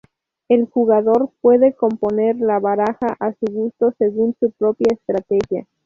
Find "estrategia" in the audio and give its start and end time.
4.95-5.67